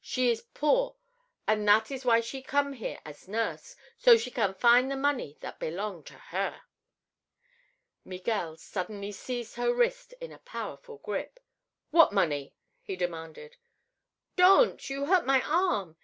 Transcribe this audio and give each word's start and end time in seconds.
She 0.00 0.28
is 0.28 0.42
poor, 0.54 0.96
an' 1.46 1.64
that 1.66 1.92
is 1.92 2.04
why 2.04 2.20
she 2.20 2.42
come 2.42 2.72
here 2.72 2.98
as 3.04 3.28
nurse, 3.28 3.76
so 3.96 4.16
she 4.16 4.28
can 4.28 4.54
find 4.54 4.90
the 4.90 4.96
money 4.96 5.36
that 5.38 5.60
belong 5.60 6.02
to 6.02 6.14
her." 6.18 6.62
Miguel 8.04 8.56
suddenly 8.56 9.12
seized 9.12 9.54
her 9.54 9.72
wrist 9.72 10.14
in 10.20 10.32
a 10.32 10.38
powerful 10.40 10.96
grip. 10.98 11.38
"What 11.92 12.12
money?" 12.12 12.56
he 12.82 12.96
demanded. 12.96 13.56
"Don't; 14.34 14.90
you 14.90 15.06
hurt 15.06 15.24
my 15.24 15.42
arm! 15.42 15.96